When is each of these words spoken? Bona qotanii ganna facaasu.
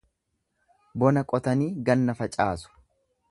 Bona 1.03 1.23
qotanii 1.33 1.69
ganna 1.91 2.17
facaasu. 2.23 2.75